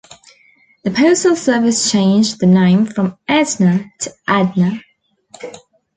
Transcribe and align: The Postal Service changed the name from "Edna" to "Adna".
The 0.83 0.89
Postal 0.89 1.35
Service 1.35 1.91
changed 1.91 2.39
the 2.39 2.47
name 2.47 2.87
from 2.87 3.19
"Edna" 3.27 3.87
to 3.99 4.11
"Adna". 4.27 4.81